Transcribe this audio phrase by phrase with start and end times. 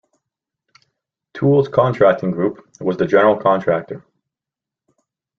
[1.35, 4.03] Tooles Contracting Group was the General Contractor.